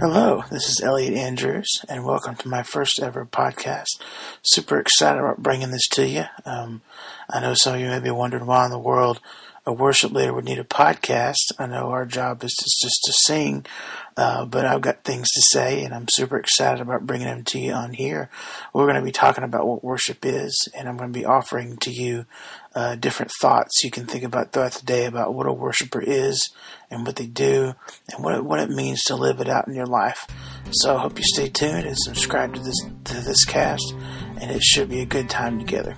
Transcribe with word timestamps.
Hello, 0.00 0.44
this 0.48 0.68
is 0.68 0.80
Elliot 0.80 1.14
Andrews, 1.14 1.84
and 1.88 2.04
welcome 2.04 2.36
to 2.36 2.48
my 2.48 2.62
first 2.62 3.00
ever 3.02 3.26
podcast. 3.26 4.00
Super 4.44 4.78
excited 4.78 5.18
about 5.18 5.42
bringing 5.42 5.72
this 5.72 5.88
to 5.88 6.06
you. 6.06 6.22
Um, 6.44 6.82
I 7.28 7.40
know 7.40 7.54
some 7.54 7.74
of 7.74 7.80
you 7.80 7.88
may 7.88 7.98
be 7.98 8.12
wondering 8.12 8.46
why 8.46 8.64
in 8.64 8.70
the 8.70 8.78
world 8.78 9.20
a 9.68 9.72
worship 9.72 10.12
leader 10.12 10.32
would 10.32 10.46
need 10.46 10.58
a 10.58 10.64
podcast. 10.64 11.52
I 11.58 11.66
know 11.66 11.90
our 11.90 12.06
job 12.06 12.42
is 12.42 12.56
just 12.56 13.02
to 13.04 13.12
sing, 13.12 13.66
uh, 14.16 14.46
but 14.46 14.64
I've 14.64 14.80
got 14.80 15.04
things 15.04 15.28
to 15.32 15.42
say, 15.42 15.84
and 15.84 15.94
I'm 15.94 16.06
super 16.08 16.38
excited 16.38 16.80
about 16.80 17.06
bringing 17.06 17.26
them 17.26 17.44
to 17.44 17.58
you 17.58 17.72
on 17.72 17.92
here. 17.92 18.30
We're 18.72 18.86
going 18.86 18.96
to 18.96 19.02
be 19.02 19.12
talking 19.12 19.44
about 19.44 19.66
what 19.66 19.84
worship 19.84 20.24
is, 20.24 20.70
and 20.74 20.88
I'm 20.88 20.96
going 20.96 21.12
to 21.12 21.18
be 21.18 21.26
offering 21.26 21.76
to 21.82 21.90
you 21.90 22.24
uh, 22.74 22.94
different 22.94 23.30
thoughts 23.42 23.84
you 23.84 23.90
can 23.90 24.06
think 24.06 24.24
about 24.24 24.52
throughout 24.52 24.72
the 24.72 24.86
day 24.86 25.04
about 25.04 25.34
what 25.34 25.46
a 25.46 25.52
worshiper 25.52 26.00
is 26.00 26.50
and 26.90 27.04
what 27.04 27.16
they 27.16 27.26
do 27.26 27.74
and 28.10 28.24
what 28.24 28.36
it, 28.36 28.44
what 28.46 28.60
it 28.60 28.70
means 28.70 29.02
to 29.02 29.16
live 29.16 29.38
it 29.38 29.50
out 29.50 29.68
in 29.68 29.74
your 29.74 29.86
life. 29.86 30.26
So 30.70 30.96
I 30.96 31.00
hope 31.00 31.18
you 31.18 31.24
stay 31.26 31.50
tuned 31.50 31.86
and 31.86 31.96
subscribe 31.98 32.54
to 32.54 32.60
this 32.60 32.86
to 33.04 33.20
this 33.20 33.44
cast, 33.44 33.92
and 34.40 34.50
it 34.50 34.62
should 34.62 34.88
be 34.88 35.00
a 35.00 35.06
good 35.06 35.28
time 35.28 35.58
together. 35.58 35.94